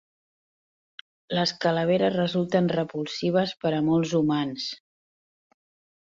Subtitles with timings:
[1.39, 4.65] Les calaveres resulten repulsives per a molts humans.